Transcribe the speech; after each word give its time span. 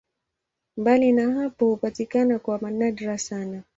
Mbali 0.77 1.11
na 1.11 1.31
hapo 1.33 1.65
hupatikana 1.69 2.39
kwa 2.39 2.71
nadra 2.71 3.17
sana. 3.17 3.63